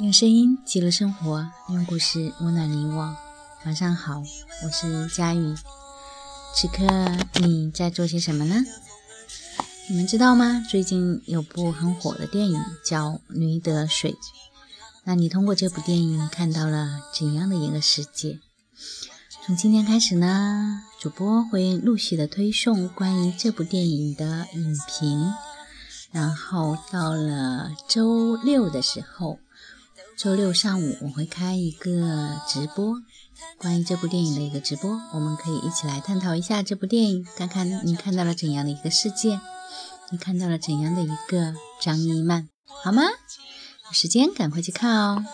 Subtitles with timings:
[0.00, 3.16] 用声音记录生活，用故事温暖你我。
[3.64, 4.22] 晚上好，
[4.64, 5.54] 我是佳宇。
[6.54, 6.84] 此刻
[7.40, 8.56] 你在做些什么呢？
[9.88, 10.64] 你们知道吗？
[10.70, 14.12] 最近有部很火的电影叫《驴得水》。
[15.04, 18.40] 那你通过这部电影看到了怎样的一个世界？
[19.46, 25.32] 从今天开始呢，主播会陆续的推送关于这部电影的影评。
[26.14, 29.40] 然后到了周六的时候，
[30.16, 32.94] 周六上午我会开一个直播，
[33.58, 39.40] 关于这部电影的一个直播，我们可以一起来探讨一下这部电影，看看你看到了怎样的一个世界，
[40.12, 42.48] 你看到了怎样的一个张一曼，
[42.84, 43.02] 好吗？
[43.02, 45.24] 有时间赶快去看哦。